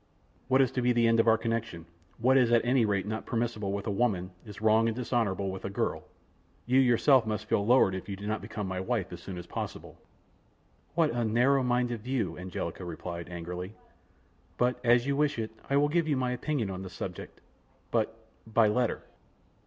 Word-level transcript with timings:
"What 0.47 0.61
is 0.63 0.71
to 0.71 0.81
be 0.81 0.93
the 0.93 1.05
end 1.07 1.19
of 1.19 1.27
our 1.27 1.37
connection? 1.37 1.85
What 2.17 2.35
is 2.35 2.51
at 2.51 2.65
any 2.65 2.85
rate 2.85 3.05
not 3.05 3.27
permissible 3.27 3.71
with 3.71 3.85
a 3.85 3.91
woman, 3.91 4.31
is 4.43 4.59
wrong 4.59 4.87
and 4.87 4.95
dishonorable 4.97 5.51
with 5.51 5.63
a 5.63 5.69
girl. 5.69 6.05
You 6.65 6.79
yourself 6.79 7.27
must 7.27 7.45
feel 7.45 7.63
lowered 7.63 7.93
if 7.93 8.09
you 8.09 8.15
do 8.15 8.25
not 8.25 8.41
become 8.41 8.67
my 8.67 8.79
wife 8.79 9.13
as 9.13 9.21
soon 9.21 9.37
as 9.37 9.45
possible." 9.45 9.99
"What 10.95 11.11
a 11.11 11.23
narrow 11.23 11.61
minded 11.61 12.01
view," 12.01 12.35
Angelica 12.35 12.83
replied, 12.83 13.29
angrily, 13.29 13.75
"but 14.57 14.83
as 14.83 15.05
you 15.05 15.15
wish 15.15 15.37
it, 15.37 15.51
I 15.69 15.77
will 15.77 15.87
give 15.87 16.07
you 16.07 16.17
my 16.17 16.31
opinion 16.31 16.71
on 16.71 16.81
the 16.81 16.89
subject, 16.89 17.39
but... 17.91 18.17
by 18.47 18.69
letter." 18.69 19.03